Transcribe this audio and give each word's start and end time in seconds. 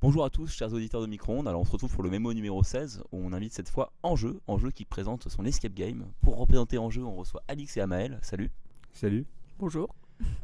Bonjour 0.00 0.24
à 0.24 0.30
tous, 0.30 0.46
chers 0.46 0.72
auditeurs 0.72 1.00
de 1.00 1.08
Micro-ondes. 1.08 1.48
Alors, 1.48 1.60
on 1.60 1.64
se 1.64 1.72
retrouve 1.72 1.92
pour 1.92 2.04
le 2.04 2.10
mémo 2.10 2.32
numéro 2.32 2.62
16 2.62 3.02
où 3.10 3.18
on 3.18 3.32
invite 3.32 3.52
cette 3.52 3.68
fois 3.68 3.92
Enjeu, 4.04 4.40
Enjeu 4.46 4.70
qui 4.70 4.84
présente 4.84 5.28
son 5.28 5.44
escape 5.44 5.74
game. 5.74 6.06
Pour 6.20 6.38
représenter 6.38 6.78
Enjeu, 6.78 7.02
on 7.02 7.16
reçoit 7.16 7.42
Alix 7.48 7.76
et 7.76 7.80
Amael. 7.80 8.20
Salut. 8.22 8.48
Salut. 8.92 9.26
Bonjour. 9.58 9.92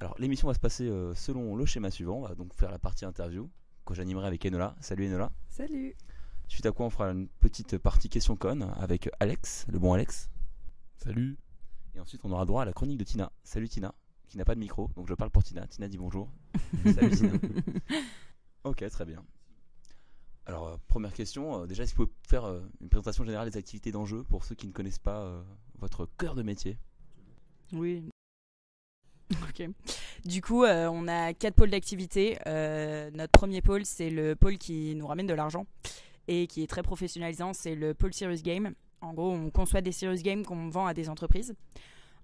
Alors, 0.00 0.16
l'émission 0.18 0.48
va 0.48 0.54
se 0.54 0.58
passer 0.58 0.88
euh, 0.88 1.14
selon 1.14 1.54
le 1.54 1.66
schéma 1.66 1.92
suivant. 1.92 2.16
On 2.16 2.22
va 2.22 2.34
donc 2.34 2.52
faire 2.52 2.72
la 2.72 2.80
partie 2.80 3.04
interview 3.04 3.48
que 3.86 3.94
j'animerai 3.94 4.26
avec 4.26 4.44
Enola. 4.44 4.74
Salut 4.80 5.06
Enola. 5.06 5.30
Salut. 5.50 5.94
Suite 6.48 6.66
à 6.66 6.72
quoi, 6.72 6.86
on 6.86 6.90
fera 6.90 7.12
une 7.12 7.28
petite 7.28 7.78
partie 7.78 8.08
question 8.08 8.34
con 8.34 8.60
avec 8.80 9.08
Alex, 9.20 9.66
le 9.68 9.78
bon 9.78 9.92
Alex. 9.92 10.30
Salut. 10.96 11.38
Et 11.94 12.00
ensuite, 12.00 12.22
on 12.24 12.32
aura 12.32 12.44
droit 12.44 12.62
à 12.62 12.64
la 12.64 12.72
chronique 12.72 12.98
de 12.98 13.04
Tina. 13.04 13.30
Salut 13.44 13.68
Tina, 13.68 13.94
qui 14.26 14.36
n'a 14.36 14.44
pas 14.44 14.56
de 14.56 14.60
micro, 14.60 14.90
donc 14.96 15.06
je 15.06 15.14
parle 15.14 15.30
pour 15.30 15.44
Tina. 15.44 15.64
Tina 15.68 15.86
dit 15.86 15.96
bonjour. 15.96 16.28
Salut 16.92 17.10
Tina. 17.12 17.34
Ok, 18.64 18.84
très 18.90 19.04
bien. 19.04 19.22
Alors, 20.46 20.68
euh, 20.68 20.76
première 20.88 21.12
question, 21.12 21.62
euh, 21.62 21.66
déjà, 21.66 21.84
que 21.84 21.90
vous 21.90 22.06
pouvez 22.06 22.12
faire 22.28 22.44
euh, 22.44 22.60
une 22.80 22.88
présentation 22.88 23.24
générale 23.24 23.50
des 23.50 23.56
activités 23.56 23.92
d'enjeu 23.92 24.22
pour 24.24 24.44
ceux 24.44 24.54
qui 24.54 24.66
ne 24.66 24.72
connaissent 24.72 24.98
pas 24.98 25.42
votre 25.78 26.06
cœur 26.18 26.34
de 26.34 26.42
métier? 26.42 26.76
Oui. 27.72 28.08
Ok. 29.48 29.66
Du 30.26 30.42
coup, 30.42 30.64
on 30.64 31.08
a 31.08 31.32
quatre 31.32 31.54
pôles 31.54 31.70
d'activité. 31.70 32.38
Notre 32.46 33.32
premier 33.32 33.62
pôle, 33.62 33.84
c'est 33.86 34.10
le 34.10 34.36
pôle 34.36 34.58
qui 34.58 34.94
nous 34.94 35.06
ramène 35.06 35.26
de 35.26 35.32
l'argent 35.32 35.66
et 36.28 36.46
qui 36.46 36.62
est 36.62 36.66
très 36.66 36.82
professionnalisant. 36.82 37.52
C'est 37.52 37.74
le 37.74 37.94
pôle 37.94 38.12
Serious 38.12 38.42
Game. 38.42 38.74
En 39.00 39.14
gros, 39.14 39.32
on 39.32 39.50
conçoit 39.50 39.80
des 39.80 39.92
Serious 39.92 40.22
Games 40.22 40.44
qu'on 40.44 40.68
vend 40.68 40.86
à 40.86 40.92
des 40.92 41.08
entreprises. 41.08 41.54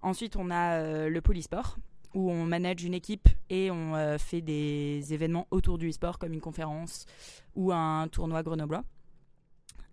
Ensuite, 0.02 0.36
on 0.36 0.50
a 0.50 1.08
le 1.08 1.20
pôle 1.20 1.38
e-sport 1.38 1.78
où 2.14 2.30
on 2.30 2.44
manage 2.44 2.84
une 2.84 2.94
équipe 2.94 3.28
et 3.48 3.70
on 3.70 3.94
euh, 3.94 4.18
fait 4.18 4.40
des 4.40 5.12
événements 5.12 5.46
autour 5.50 5.78
du 5.78 5.88
e-sport 5.88 6.18
comme 6.18 6.32
une 6.32 6.40
conférence 6.40 7.06
ou 7.54 7.72
un 7.72 8.08
tournoi 8.08 8.42
grenoblois. 8.42 8.84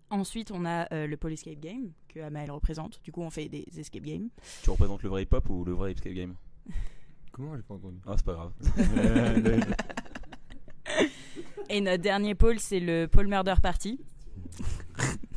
Ensuite, 0.10 0.52
on 0.52 0.66
a 0.66 0.92
euh, 0.94 1.06
le 1.06 1.18
pôle 1.18 1.34
Escape 1.34 1.60
Game 1.60 1.92
que 2.08 2.20
Amael 2.22 2.50
représente. 2.50 3.02
Du 3.04 3.12
coup, 3.12 3.22
on 3.22 3.30
fait 3.30 3.50
des 3.50 3.66
escape 3.78 4.04
games. 4.04 4.30
Tu 4.64 4.70
représentes 4.70 5.04
le 5.04 5.10
vrai 5.10 5.24
hip-hop 5.24 5.50
ou 5.50 5.66
le 5.66 5.74
vrai 5.74 5.92
escape 5.92 6.14
game? 6.14 6.36
Comment 7.32 7.56
j'ai 7.56 7.64
pas 7.64 7.76
entendu? 7.76 8.00
Ah, 8.06 8.14
c'est 8.16 8.26
pas 8.26 8.34
grave. 8.34 8.54
Et 11.70 11.82
notre 11.82 12.02
dernier 12.02 12.34
pôle, 12.34 12.60
c'est 12.60 12.80
le 12.80 13.08
pôle 13.08 13.28
Murder 13.28 13.56
Party. 13.62 14.00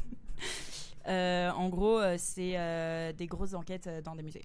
Euh, 1.09 1.51
en 1.51 1.69
gros, 1.71 1.99
euh, 1.99 2.17
c'est 2.19 2.53
euh, 2.57 3.13
des 3.13 3.27
grosses 3.27 3.55
enquêtes 3.55 3.89
dans 4.05 4.15
des 4.15 4.23
musées. 4.23 4.45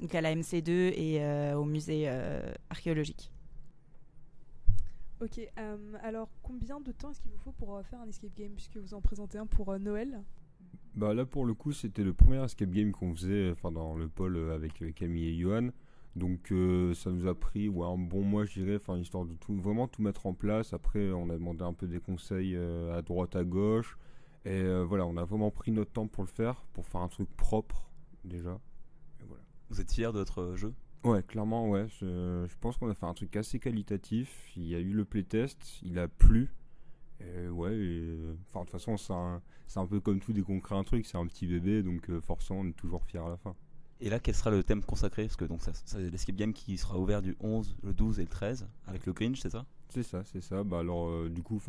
Donc 0.00 0.14
à 0.14 0.20
la 0.20 0.34
MC2 0.34 0.70
et 0.70 1.22
euh, 1.22 1.54
au 1.54 1.64
musée 1.64 2.04
euh, 2.06 2.52
archéologique. 2.70 3.32
Ok, 5.20 5.40
euh, 5.58 5.76
alors 6.02 6.28
combien 6.42 6.78
de 6.80 6.92
temps 6.92 7.10
est-ce 7.10 7.22
qu'il 7.22 7.30
vous 7.30 7.38
faut 7.38 7.52
pour 7.52 7.76
euh, 7.76 7.82
faire 7.82 8.00
un 8.00 8.08
escape 8.08 8.34
game 8.36 8.52
puisque 8.52 8.76
vous 8.76 8.92
en 8.92 9.00
présentez 9.00 9.38
un 9.38 9.46
pour 9.46 9.70
euh, 9.70 9.78
Noël? 9.78 10.20
Bah 10.94 11.14
là 11.14 11.24
pour 11.24 11.46
le 11.46 11.54
coup 11.54 11.72
c'était 11.72 12.04
le 12.04 12.12
premier 12.12 12.42
escape 12.44 12.70
game 12.70 12.92
qu'on 12.92 13.14
faisait 13.14 13.50
enfin 13.50 13.72
dans 13.72 13.96
le 13.96 14.08
pôle 14.08 14.50
avec 14.50 14.94
Camille 14.94 15.28
et 15.28 15.38
Johan. 15.38 15.70
Donc 16.16 16.50
euh, 16.52 16.94
ça 16.94 17.10
nous 17.10 17.26
a 17.26 17.34
pris 17.34 17.68
ouais, 17.68 17.86
un 17.86 17.98
bon 17.98 18.22
mois 18.22 18.44
je 18.44 18.60
dirais, 18.60 18.76
enfin 18.76 18.98
histoire 18.98 19.24
de 19.24 19.34
tout 19.34 19.54
vraiment 19.54 19.88
tout 19.88 20.02
mettre 20.02 20.26
en 20.26 20.34
place. 20.34 20.74
Après 20.74 21.10
on 21.12 21.30
a 21.30 21.34
demandé 21.34 21.62
un 21.62 21.72
peu 21.74 21.86
des 21.86 22.00
conseils 22.00 22.54
euh, 22.54 22.96
à 22.96 23.02
droite 23.02 23.36
à 23.36 23.44
gauche. 23.44 23.98
Et 24.44 24.50
euh, 24.50 24.84
voilà, 24.84 25.06
on 25.06 25.16
a 25.16 25.24
vraiment 25.24 25.50
pris 25.50 25.72
notre 25.72 25.92
temps 25.92 26.06
pour 26.06 26.22
le 26.24 26.28
faire, 26.28 26.64
pour 26.72 26.86
faire 26.86 27.00
un 27.00 27.08
truc 27.08 27.28
propre 27.36 27.88
déjà. 28.24 28.58
Vous 29.70 29.80
êtes 29.80 29.92
fier 29.92 30.12
de 30.12 30.18
votre 30.18 30.54
jeu? 30.56 30.72
Ouais, 31.04 31.22
clairement, 31.22 31.68
ouais. 31.68 31.86
Je, 32.00 32.46
je 32.48 32.54
pense 32.60 32.76
qu'on 32.76 32.88
a 32.90 32.94
fait 32.94 33.06
un 33.06 33.14
truc 33.14 33.36
assez 33.36 33.58
qualitatif. 33.58 34.50
Il 34.56 34.64
y 34.64 34.74
a 34.74 34.80
eu 34.80 34.92
le 34.92 35.04
playtest, 35.04 35.80
il 35.82 35.98
a 35.98 36.08
plu. 36.08 36.50
Et 37.20 37.48
ouais, 37.48 37.72
enfin, 38.50 38.60
de 38.60 38.64
toute 38.64 38.70
façon, 38.72 38.96
c'est 38.96 39.12
un, 39.12 39.40
un 39.76 39.86
peu 39.86 40.00
comme 40.00 40.20
tout 40.20 40.32
dès 40.32 40.42
qu'on 40.42 40.60
crée 40.60 40.74
un 40.74 40.84
truc, 40.84 41.06
c'est 41.06 41.16
un 41.16 41.26
petit 41.26 41.46
bébé, 41.46 41.82
donc 41.82 42.10
euh, 42.10 42.20
forcément, 42.20 42.60
on 42.60 42.66
est 42.68 42.76
toujours 42.76 43.04
fier 43.04 43.24
à 43.24 43.30
la 43.30 43.36
fin. 43.36 43.54
Et 44.00 44.10
là, 44.10 44.20
quel 44.20 44.34
sera 44.34 44.50
le 44.50 44.62
thème 44.62 44.82
consacré? 44.82 45.22
Parce 45.24 45.36
que 45.36 45.46
donc 45.46 45.62
ça, 45.62 45.72
ça, 45.72 45.82
c'est 45.86 46.10
l'escape 46.10 46.36
game 46.36 46.52
qui 46.52 46.76
sera 46.76 46.98
ouvert 46.98 47.22
du 47.22 47.34
11, 47.40 47.76
le 47.82 47.94
12 47.94 48.18
et 48.18 48.22
le 48.22 48.28
13 48.28 48.68
avec 48.86 49.06
le 49.06 49.14
Grinch, 49.14 49.40
c'est 49.40 49.50
ça? 49.50 49.64
C'est 49.88 50.02
ça, 50.02 50.24
c'est 50.24 50.42
ça. 50.42 50.62
Bah 50.64 50.80
alors, 50.80 51.08
euh, 51.08 51.30
du 51.30 51.42
coup, 51.42 51.60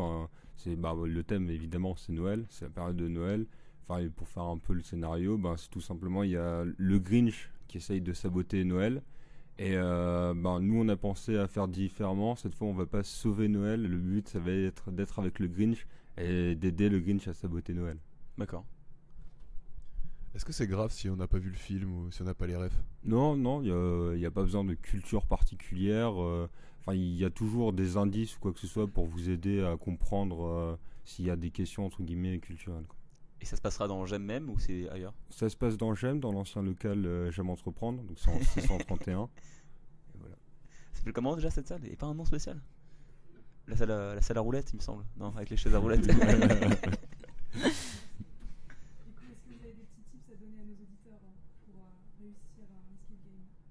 c'est 0.57 0.75
bah, 0.75 0.94
le 1.02 1.24
thème 1.24 1.50
évidemment, 1.50 1.96
c'est 1.96 2.12
Noël, 2.12 2.46
c'est 2.50 2.66
la 2.66 2.72
période 2.72 2.97
de 2.97 3.07
Noël. 3.07 3.46
Enfin, 3.88 4.06
pour 4.09 4.28
faire 4.28 4.44
un 4.44 4.57
peu 4.57 4.74
le 4.74 4.81
scénario, 4.81 5.38
bah, 5.38 5.56
c'est 5.57 5.69
tout 5.69 5.80
simplement 5.80 6.24
il 6.24 6.31
y 6.31 6.36
a 6.38 6.66
le 6.66 7.00
Grinch 7.00 7.50
qui 7.77 7.83
essaye 7.83 8.01
de 8.01 8.13
saboter 8.13 8.63
Noël. 8.63 9.01
Et 9.59 9.73
euh, 9.75 10.33
bah, 10.35 10.59
nous, 10.61 10.81
on 10.81 10.88
a 10.89 10.95
pensé 10.95 11.38
à 11.38 11.47
faire 11.47 11.67
différemment. 11.67 12.35
Cette 12.35 12.55
fois, 12.55 12.67
on 12.67 12.73
va 12.73 12.85
pas 12.85 13.03
sauver 13.03 13.47
Noël. 13.47 13.81
Le 13.81 13.97
but, 13.97 14.27
ça 14.27 14.39
va 14.39 14.51
être 14.51 14.91
d'être 14.91 15.19
avec 15.19 15.39
le 15.39 15.47
Grinch 15.47 15.88
et 16.17 16.55
d'aider 16.55 16.89
le 16.89 16.99
Grinch 16.99 17.27
à 17.27 17.33
saboter 17.33 17.73
Noël. 17.73 17.97
D'accord. 18.38 18.65
Est-ce 20.35 20.45
que 20.45 20.53
c'est 20.53 20.67
grave 20.67 20.91
si 20.91 21.09
on 21.09 21.15
n'a 21.15 21.27
pas 21.27 21.39
vu 21.39 21.49
le 21.49 21.55
film 21.55 21.91
ou 21.91 22.11
si 22.11 22.21
on 22.21 22.25
n'a 22.25 22.35
pas 22.35 22.45
les 22.45 22.55
refs? 22.55 22.83
Non, 23.03 23.35
non, 23.35 23.61
il 23.63 24.19
n'y 24.19 24.25
a, 24.25 24.31
pas 24.31 24.44
besoin 24.44 24.63
de 24.63 24.75
culture 24.75 25.25
particulière. 25.25 26.21
euh, 26.21 26.47
Enfin, 26.81 26.94
il 26.94 27.15
y 27.17 27.25
a 27.25 27.29
toujours 27.29 27.73
des 27.73 27.97
indices 27.97 28.38
ou 28.38 28.39
quoi 28.39 28.53
que 28.53 28.59
ce 28.59 28.67
soit 28.67 28.88
pour 28.88 29.07
vous 29.07 29.29
aider 29.29 29.63
à 29.63 29.75
comprendre 29.75 30.45
euh, 30.45 30.75
s'il 31.03 31.25
y 31.25 31.29
a 31.31 31.35
des 31.35 31.49
questions 31.49 31.85
entre 31.85 32.03
guillemets 32.03 32.38
culturelles. 32.39 32.85
quoi. 32.88 32.97
Et 33.42 33.46
ça 33.46 33.56
se 33.56 33.62
passera 33.62 33.88
dans 33.88 34.06
J'aime 34.06 34.24
même 34.24 34.50
ou 34.50 34.58
c'est 34.59 34.90
ailleurs? 34.90 35.14
Ça 35.30 35.50
se 35.50 35.56
passe 35.56 35.78
dans 35.78 35.94
GEM, 35.94 36.20
dans 36.20 36.31
l'ancien 36.31 36.62
local 36.64 37.06
euh, 37.06 37.31
J'aime 37.31 37.50
entreprendre, 37.50 38.03
donc 38.03 38.18
c'est 38.18 38.30
en 38.30 38.40
631. 38.42 39.30
Et 40.14 40.18
voilà. 40.20 40.36
Ça 40.94 41.00
s'appelle 41.00 41.14
comment 41.14 41.36
déjà 41.36 41.50
cette 41.50 41.68
salle? 41.68 41.86
Et 41.86 41.96
pas 41.96 42.08
un 42.08 42.16
nom 42.16 42.25
spécial? 42.25 42.59
La 43.68 43.75
salle, 43.75 43.92
à, 43.92 44.16
la 44.16 44.22
salle 44.22 44.38
à 44.38 44.42
roulettes, 44.42 44.72
il 44.74 44.78
me 44.78 44.81
semble. 44.81 45.03
Non, 45.18 45.34
avec 45.36 45.50
les 45.50 45.58
chaises 45.58 45.75
à 45.75 45.80
roulettes. 45.80 46.08
Du 46.08 46.14
coup, 49.14 49.25
est-ce 49.31 49.42
que 49.42 49.50
vous 49.50 49.64
avez 49.64 49.74
des 49.74 49.84
petits 49.84 50.04
tips 50.12 50.30
à 50.31 50.36
donner 50.36 50.59
à 50.59 50.64
nos 50.66 50.74
auditeurs 50.74 51.19
hein, 51.24 51.34
pour 51.66 51.75
euh, 51.81 52.31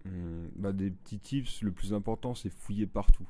Hum, 0.07 0.51
bah, 0.57 0.73
des 0.73 0.91
petits 0.91 1.19
tips, 1.19 1.63
le 1.63 1.73
plus 1.73 1.93
important 1.93 2.35
c'est 2.35 2.51
fouiller 2.51 2.87
partout. 2.87 3.29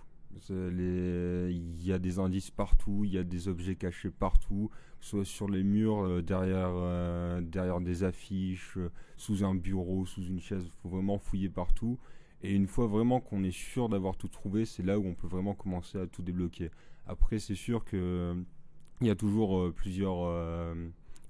Il 0.50 1.84
y 1.84 1.92
a 1.92 1.98
des 1.98 2.18
indices 2.18 2.50
partout, 2.50 3.02
il 3.04 3.12
y 3.12 3.18
a 3.18 3.24
des 3.24 3.48
objets 3.48 3.74
cachés 3.74 4.10
partout, 4.10 4.70
soit 5.00 5.24
sur 5.24 5.48
les 5.48 5.62
murs, 5.62 6.04
euh, 6.04 6.22
derrière, 6.22 6.72
euh, 6.72 7.40
derrière 7.40 7.80
des 7.80 8.04
affiches, 8.04 8.76
euh, 8.76 8.90
sous 9.16 9.44
un 9.44 9.54
bureau, 9.54 10.04
sous 10.06 10.24
une 10.24 10.40
chaise. 10.40 10.64
Il 10.64 10.72
faut 10.82 10.88
vraiment 10.88 11.18
fouiller 11.18 11.48
partout. 11.48 11.98
Et 12.42 12.54
une 12.54 12.66
fois 12.66 12.86
vraiment 12.86 13.20
qu'on 13.20 13.42
est 13.44 13.56
sûr 13.56 13.88
d'avoir 13.88 14.16
tout 14.16 14.28
trouvé, 14.28 14.64
c'est 14.64 14.82
là 14.82 14.98
où 14.98 15.06
on 15.06 15.14
peut 15.14 15.26
vraiment 15.26 15.54
commencer 15.54 15.98
à 15.98 16.06
tout 16.06 16.22
débloquer. 16.22 16.70
Après, 17.06 17.38
c'est 17.38 17.54
sûr 17.54 17.84
que 17.84 18.34
il 19.00 19.06
y 19.06 19.10
a 19.10 19.14
toujours 19.14 19.72
plusieurs 19.74 20.74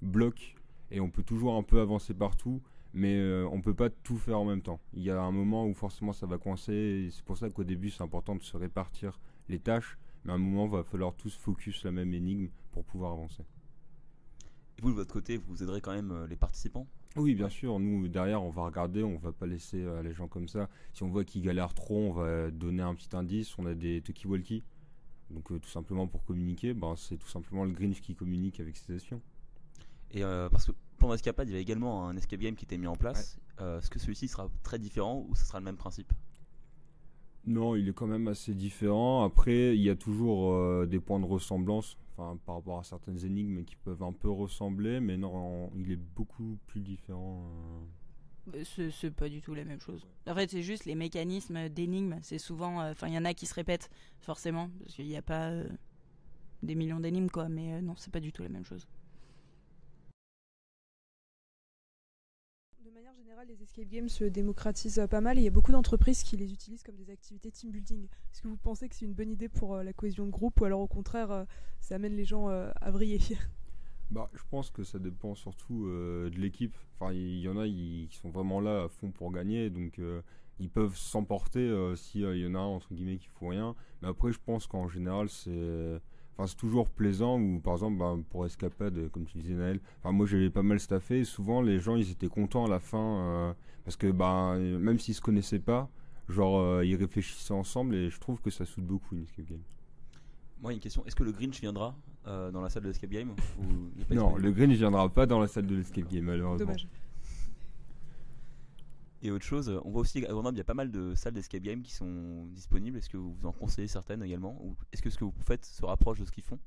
blocs 0.03 0.57
et 0.91 1.01
on 1.01 1.11
peut 1.11 1.23
toujours 1.23 1.57
un 1.57 1.63
peu 1.63 1.81
avancer 1.81 2.15
partout 2.15 2.61
mais 2.97 3.15
euh, 3.15 3.47
on 3.53 3.61
peut 3.61 3.75
pas 3.75 3.91
tout 3.91 4.17
faire 4.17 4.41
en 4.41 4.45
même 4.45 4.63
temps. 4.63 4.81
Il 4.95 5.03
y 5.03 5.11
a 5.11 5.21
un 5.21 5.31
moment 5.31 5.67
où 5.67 5.75
forcément 5.75 6.13
ça 6.13 6.27
va 6.27 6.39
coincer, 6.39 7.09
c'est 7.13 7.25
pour 7.25 7.37
ça 7.37 7.51
qu'au 7.51 7.63
début 7.63 7.91
c'est 7.91 8.03
important 8.03 8.35
de 8.35 8.43
se 8.43 8.57
répartir 8.57 9.21
les 9.49 9.61
tâches, 9.61 9.99
mais 10.25 10.33
à 10.33 10.35
un 10.35 10.39
moment 10.39 10.65
il 10.65 10.73
va 10.73 10.83
falloir 10.83 11.15
tous 11.15 11.37
focus 11.37 11.85
la 11.85 11.93
même 11.93 12.13
énigme 12.15 12.49
pour 12.73 12.85
pouvoir 12.85 13.13
avancer. 13.13 13.45
Et 14.79 14.83
vous, 14.83 14.91
de 14.91 14.97
votre 14.97 15.13
côté, 15.13 15.37
vous 15.37 15.63
aiderez 15.63 15.81
quand 15.81 15.95
même 15.95 16.11
euh, 16.11 16.27
les 16.27 16.37
participants? 16.37 16.87
Oui, 17.17 17.35
bien 17.35 17.49
sûr, 17.49 17.79
nous 17.79 18.09
derrière 18.09 18.43
on 18.43 18.51
va 18.51 18.65
regarder, 18.65 19.03
on 19.03 19.17
va 19.17 19.33
pas 19.33 19.47
laisser 19.47 19.83
euh, 19.83 20.03
les 20.03 20.13
gens 20.13 20.29
comme 20.29 20.49
ça. 20.49 20.69
Si 20.93 21.03
on 21.03 21.09
voit 21.09 21.25
qu'ils 21.25 21.43
galèrent 21.43 21.75
trop, 21.75 21.99
on 21.99 22.13
va 22.13 22.51
donner 22.51 22.83
un 22.83 22.95
petit 22.95 23.15
indice, 23.15 23.59
on 23.59 23.67
a 23.67 23.75
des 23.75 24.01
talkie-walkie. 24.01 24.65
Donc 25.31 25.51
euh, 25.51 25.59
tout 25.59 25.69
simplement 25.69 26.07
pour 26.07 26.25
communiquer, 26.25 26.75
ben, 26.75 26.95
c'est 26.97 27.17
tout 27.17 27.29
simplement 27.29 27.65
le 27.65 27.73
Grinch 27.73 28.01
qui 28.01 28.15
communique 28.15 28.61
avec 28.61 28.77
ses 28.77 28.95
espions. 28.97 29.21
Et 30.13 30.23
euh, 30.23 30.49
parce 30.49 30.67
que 30.67 30.73
pour 30.99 31.15
Escapade, 31.15 31.49
il 31.49 31.53
y 31.53 31.55
avait 31.55 31.63
également 31.63 32.09
un 32.09 32.17
escape 32.17 32.41
game 32.41 32.55
qui 32.57 32.65
était 32.65 32.79
mis 32.79 32.87
en 32.87 32.97
place. 32.97 33.39
Euh, 33.61 33.79
Est-ce 33.79 33.91
que 33.91 33.99
celui-ci 33.99 34.29
sera 34.29 34.51
très 34.63 34.79
différent 34.79 35.25
ou 35.29 35.35
ce 35.35 35.45
sera 35.45 35.59
le 35.59 35.65
même 35.65 35.77
principe? 35.77 36.13
Non, 37.47 37.77
il 37.77 37.89
est 37.89 37.93
quand 37.93 38.09
même 38.09 38.27
assez 38.29 38.55
différent. 38.55 39.23
Après, 39.25 39.77
il 39.77 39.81
y 39.83 39.89
a 39.91 39.95
toujours 39.95 40.53
euh, 40.53 40.85
des 40.87 40.99
points 40.99 41.21
de 41.21 41.25
ressemblance 41.27 41.97
enfin, 42.17 42.37
par 42.45 42.57
rapport 42.57 42.79
à 42.81 42.83
certaines 42.85 43.25
énigmes 43.25 43.65
qui 43.65 43.77
peuvent 43.77 44.03
un 44.03 44.13
peu 44.13 44.29
ressembler, 44.29 44.99
mais 45.01 45.17
non, 45.17 45.71
il 45.77 45.93
est 45.93 45.97
beaucoup 46.17 46.59
plus 46.67 46.81
différent. 46.81 47.45
euh. 48.55 48.65
C'est 48.91 49.11
pas 49.11 49.29
du 49.29 49.41
tout 49.41 49.55
la 49.55 49.65
même 49.65 49.81
chose. 49.81 50.07
En 50.27 50.35
fait, 50.35 50.51
c'est 50.51 50.63
juste 50.63 50.85
les 50.87 50.95
mécanismes 50.95 51.69
d'énigmes. 51.69 52.19
C'est 52.23 52.39
souvent. 52.39 52.81
euh, 52.81 52.93
Enfin, 52.93 53.09
il 53.09 53.15
y 53.15 53.19
en 53.19 53.25
a 53.25 53.35
qui 53.35 53.47
se 53.47 53.55
répètent, 53.55 53.91
forcément, 54.21 54.69
parce 54.81 54.95
qu'il 54.95 55.07
n'y 55.07 55.17
a 55.17 55.23
pas 55.23 55.51
euh, 55.51 55.69
des 56.63 56.75
millions 56.75 57.01
d'énigmes, 57.01 57.29
quoi. 57.31 57.49
Mais 57.49 57.75
euh, 57.75 57.81
non, 57.81 57.95
c'est 57.97 58.13
pas 58.13 58.21
du 58.21 58.33
tout 58.33 58.43
la 58.43 58.49
même 58.49 58.65
chose. 58.65 58.87
De 63.27 63.31
manière 63.31 63.45
générale, 63.45 63.59
les 63.59 63.65
escape 63.65 63.89
games 63.89 64.09
se 64.09 64.23
démocratisent 64.23 65.05
pas 65.11 65.21
mal 65.21 65.37
et 65.37 65.41
il 65.41 65.45
y 65.45 65.49
a 65.49 65.51
beaucoup 65.51 65.73
d'entreprises 65.73 66.23
qui 66.23 66.37
les 66.37 66.53
utilisent 66.53 66.85
comme 66.85 66.95
des 66.95 67.11
activités 67.11 67.51
team 67.51 67.73
building. 67.73 68.05
Est-ce 68.05 68.41
que 68.41 68.47
vous 68.47 68.57
pensez 68.57 68.89
que 68.89 68.95
c'est 68.95 69.05
une 69.05 69.15
bonne 69.15 69.31
idée 69.31 69.49
pour 69.49 69.75
euh, 69.75 69.83
la 69.83 69.93
cohésion 69.93 70.27
de 70.27 70.31
groupe 70.31 70.61
ou 70.61 70.65
alors 70.65 70.79
au 70.79 70.87
contraire, 70.87 71.33
euh, 71.33 71.45
ça 71.81 71.97
amène 71.97 72.15
les 72.15 72.25
gens 72.25 72.49
euh, 72.51 72.71
à 72.81 72.93
vriller 72.93 73.19
Bah, 74.11 74.31
je 74.33 74.43
pense 74.49 74.71
que 74.71 74.85
ça 74.85 75.01
dépend 75.01 75.35
surtout 75.35 75.89
de 75.89 76.37
l'équipe. 76.37 76.77
Enfin, 76.95 77.13
il 77.13 77.41
y, 77.41 77.49
en 77.49 77.59
a 77.59 77.67
qui 77.67 78.09
sont 78.13 78.31
vraiment 78.31 78.61
là 78.61 78.85
à 78.85 78.89
fond 78.89 79.11
pour 79.11 79.33
gagner, 79.33 79.71
donc 79.71 79.99
ils 80.59 80.71
peuvent 80.71 80.97
s'emporter 80.97 81.61
euh, 81.61 81.97
s'il 81.97 82.23
y 82.23 82.47
en 82.47 82.55
a 82.55 82.59
un 82.59 82.63
entre 82.63 82.95
guillemets 82.95 83.19
qui 83.19 83.29
fout 83.29 83.51
rien. 83.51 83.75
Mais 84.01 84.09
après, 84.09 84.33
je 84.33 84.39
pense 84.45 84.67
qu'en 84.67 84.89
général, 84.89 85.29
c'est 85.29 86.01
Enfin, 86.39 86.47
c'est 86.47 86.57
toujours 86.57 86.91
plaisant 86.91 87.41
ou 87.41 87.61
par 87.61 87.75
exemple 87.75 87.97
bah, 87.99 88.15
pour 88.31 88.45
escapade 88.45 89.11
comme 89.11 89.25
tu 89.25 89.39
disais 89.39 89.55
Naël. 89.55 89.81
Enfin 90.01 90.13
moi 90.13 90.27
j'avais 90.27 90.51
pas 90.51 90.63
mal 90.63 90.79
staffé 90.79 91.21
et 91.21 91.25
souvent 91.25 91.63
les 91.63 91.79
gens 91.79 91.97
ils 91.97 92.11
étaient 92.11 92.29
contents 92.29 92.67
à 92.67 92.69
la 92.69 92.79
fin 92.79 92.99
euh, 92.99 93.53
parce 93.85 93.97
que 93.97 94.11
bah 94.11 94.57
même 94.59 94.99
s'ils 94.99 95.15
se 95.15 95.23
connaissaient 95.23 95.59
pas 95.59 95.89
genre 96.29 96.61
euh, 96.61 96.85
ils 96.85 96.97
réfléchissaient 96.97 97.55
ensemble 97.55 97.95
et 97.95 98.11
je 98.11 98.21
trouve 98.21 98.41
que 98.41 98.51
ça 98.51 98.67
soude 98.67 98.85
beaucoup 98.85 99.15
une 99.15 99.23
escape 99.23 99.47
game. 99.47 99.63
Moi, 100.61 100.73
une 100.73 100.81
question. 100.81 101.05
Est-ce 101.07 101.15
que 101.15 101.23
le 101.23 101.33
Grinch 101.33 101.61
viendra 101.61 101.95
euh, 102.27 102.51
dans 102.51 102.61
la 102.61 102.71
salle 102.71 102.83
de 102.83 102.89
l'escape 102.89 103.11
game 103.11 103.31
ou 103.31 103.65
il 103.95 104.03
est 104.03 104.05
pas 104.05 104.15
non 104.15 104.37
le 104.37 104.51
green 104.51 104.69
ne 104.69 104.75
viendra 104.75 105.09
pas 105.09 105.27
dans 105.27 105.39
la 105.39 105.47
salle 105.47 105.67
de 105.67 105.77
l'escape 105.77 106.09
game 106.09 106.25
malheureusement. 106.25 106.67
Dommage. 106.67 106.89
Et 109.27 109.33
autre 109.33 109.45
chose, 109.45 109.69
on 109.85 109.91
voit 109.91 110.03
aussi 110.03 110.25
à 110.25 110.29
Grenoble, 110.31 110.55
il 110.57 110.59
y 110.59 110.61
a 110.61 110.65
pas 110.65 110.73
mal 110.75 110.93
de 110.93 111.13
salles 111.17 111.33
d'escape 111.35 111.61
game 111.63 111.83
qui 111.83 111.93
sont 111.93 112.47
disponibles. 112.53 112.97
Est-ce 112.99 113.11
que 113.11 113.17
vous 113.17 113.45
en 113.45 113.51
conseillez 113.51 113.89
certaines 113.89 114.23
également 114.23 114.57
Ou 114.63 114.77
est-ce 114.93 115.03
que 115.03 115.11
ce 115.11 115.19
que 115.19 115.25
vous 115.25 115.35
faites 115.45 115.65
se 115.65 115.85
rapproche 115.85 116.21
de 116.21 116.25
ce 116.25 116.31
qu'ils 116.31 116.45
font? 116.45 116.61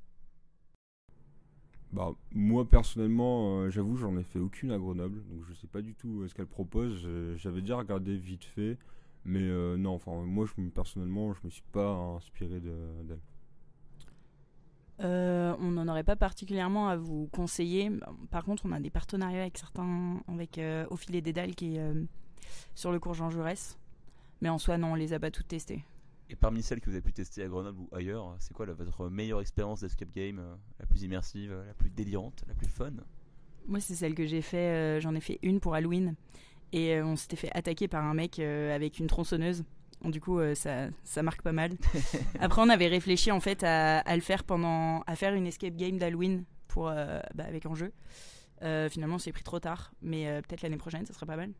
Bah, 1.93 2.11
moi 2.31 2.67
personnellement, 2.69 3.61
euh, 3.61 3.69
j'avoue, 3.69 3.95
j'en 3.95 4.17
ai 4.17 4.23
fait 4.23 4.39
aucune 4.39 4.71
à 4.71 4.77
Grenoble, 4.77 5.23
donc 5.27 5.43
je 5.47 5.53
sais 5.53 5.67
pas 5.67 5.81
du 5.81 5.95
tout 5.95 6.21
euh, 6.21 6.27
ce 6.27 6.35
qu'elle 6.35 6.47
propose. 6.47 7.07
J'avais 7.37 7.61
déjà 7.61 7.77
regardé 7.77 8.17
vite 8.17 8.43
fait, 8.43 8.77
mais 9.23 9.41
euh, 9.41 9.77
non, 9.77 9.93
enfin, 9.95 10.21
moi 10.25 10.45
je, 10.45 10.61
personnellement, 10.69 11.33
je 11.33 11.39
me 11.45 11.49
suis 11.49 11.63
pas 11.71 11.91
inspiré 11.93 12.59
de- 12.59 13.03
d'elle. 13.03 13.21
Euh, 15.01 15.55
on 15.59 15.71
n'en 15.71 15.87
aurait 15.87 16.03
pas 16.03 16.17
particulièrement 16.17 16.89
à 16.89 16.97
vous 16.97 17.27
conseiller. 17.31 17.89
Par 18.31 18.43
contre, 18.43 18.65
on 18.65 18.71
a 18.73 18.79
des 18.81 18.89
partenariats 18.89 19.41
avec 19.41 19.57
certains, 19.57 20.21
avec 20.27 20.57
euh, 20.57 20.85
Au 20.89 20.97
filet 20.97 21.21
des 21.21 21.31
dalles 21.31 21.55
qui 21.55 21.75
est 21.75 21.79
euh, 21.79 22.03
sur 22.75 22.91
le 22.91 22.99
cours 22.99 23.13
Jean 23.13 23.29
Jaurès. 23.29 23.77
Mais 24.41 24.49
en 24.49 24.57
soi, 24.57 24.77
non, 24.77 24.91
on 24.93 24.95
les 24.95 25.13
a 25.13 25.19
pas 25.19 25.31
toutes 25.31 25.47
testées. 25.49 25.83
Et 26.29 26.35
parmi 26.35 26.61
celles 26.61 26.79
que 26.79 26.85
vous 26.85 26.95
avez 26.95 27.01
pu 27.01 27.11
tester 27.11 27.43
à 27.43 27.47
Grenoble 27.47 27.79
ou 27.79 27.89
ailleurs, 27.95 28.35
c'est 28.39 28.53
quoi 28.53 28.65
la- 28.65 28.73
votre 28.73 29.09
meilleure 29.09 29.41
expérience 29.41 29.81
d'escape 29.81 30.11
game 30.13 30.39
euh, 30.39 30.55
La 30.79 30.85
plus 30.85 31.01
immersive, 31.03 31.51
la 31.65 31.73
plus 31.73 31.89
délirante, 31.89 32.43
la 32.47 32.53
plus 32.53 32.67
fun? 32.67 32.91
Moi, 33.67 33.79
c'est 33.79 33.95
celle 33.95 34.13
que 34.15 34.25
j'ai 34.25 34.41
fait. 34.41 34.57
euh, 34.57 34.99
J'en 34.99 35.15
ai 35.15 35.19
fait 35.19 35.39
une 35.41 35.59
pour 35.59 35.73
Halloween. 35.75 36.15
Et 36.71 36.93
euh, 36.95 37.05
on 37.05 37.15
s'était 37.15 37.35
fait 37.35 37.51
attaquer 37.55 37.87
par 37.87 38.03
un 38.05 38.13
mec 38.13 38.37
euh, 38.39 38.75
avec 38.75 38.99
une 38.99 39.07
tronçonneuse. 39.07 39.63
Donc, 40.03 40.13
du 40.13 40.21
coup, 40.21 40.39
ça, 40.55 40.87
ça 41.03 41.23
marque 41.23 41.41
pas 41.41 41.51
mal. 41.51 41.71
Après, 42.39 42.61
on 42.61 42.69
avait 42.69 42.87
réfléchi 42.87 43.31
en 43.31 43.39
fait 43.41 43.63
à, 43.63 43.99
à 43.99 44.15
le 44.15 44.21
faire 44.21 44.43
pendant. 44.45 45.01
à 45.07 45.15
faire 45.15 45.33
une 45.33 45.47
escape 45.47 45.75
game 45.75 45.97
d'Halloween 45.97 46.45
pour, 46.67 46.85
bah, 46.85 47.23
avec 47.45 47.65
un 47.65 47.73
jeu. 47.75 47.91
Euh, 48.61 48.87
finalement, 48.87 49.17
c'est 49.17 49.31
pris 49.33 49.43
trop 49.43 49.59
tard. 49.59 49.91
Mais 50.01 50.41
peut-être 50.43 50.61
l'année 50.61 50.77
prochaine, 50.77 51.05
ça 51.05 51.13
serait 51.13 51.25
pas 51.25 51.35
mal. 51.35 51.51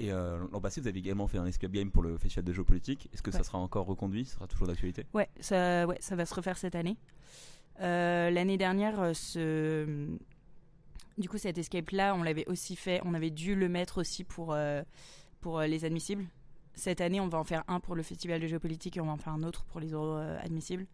Et 0.00 0.10
euh, 0.10 0.38
l'an 0.50 0.62
passé, 0.62 0.80
vous 0.80 0.88
avez 0.88 0.98
également 0.98 1.26
fait 1.26 1.36
un 1.36 1.44
escape 1.44 1.72
game 1.72 1.90
pour 1.90 2.02
le 2.02 2.16
festival 2.16 2.42
de 2.42 2.54
géopolitique. 2.54 3.10
Est-ce 3.12 3.20
que 3.20 3.30
ça 3.30 3.42
sera 3.42 3.58
encore 3.58 3.84
reconduit? 3.84 4.24
Ça 4.24 4.36
sera 4.36 4.46
toujours 4.46 4.66
d'actualité? 4.66 5.04
Ouais, 5.12 5.28
ça, 5.40 5.86
ouais, 5.86 5.98
ça 6.00 6.16
va 6.16 6.24
se 6.24 6.34
refaire 6.34 6.56
cette 6.56 6.74
année. 6.74 6.96
Euh, 7.82 8.30
L'année 8.30 8.56
dernière, 8.56 8.98
euh, 8.98 9.12
ce... 9.12 10.08
du 11.18 11.28
coup, 11.28 11.36
cet 11.36 11.58
escape-là, 11.58 12.14
on 12.14 12.22
l'avait 12.22 12.48
aussi 12.48 12.76
fait, 12.76 13.02
on 13.04 13.12
avait 13.12 13.28
dû 13.28 13.54
le 13.54 13.68
mettre 13.68 14.00
aussi 14.00 14.24
pour, 14.24 14.54
euh, 14.54 14.82
pour 15.42 15.60
les 15.60 15.84
admissibles. 15.84 16.24
Cette 16.72 17.02
année, 17.02 17.20
on 17.20 17.28
va 17.28 17.36
en 17.36 17.44
faire 17.44 17.62
un 17.68 17.78
pour 17.78 17.94
le 17.94 18.02
festival 18.02 18.40
de 18.40 18.46
géopolitique 18.46 18.96
et 18.96 19.00
on 19.02 19.06
va 19.06 19.12
en 19.12 19.18
faire 19.18 19.34
un 19.34 19.42
autre 19.42 19.64
pour 19.64 19.80
les 19.80 19.88
euros 19.88 20.16
admissibles. 20.42 20.86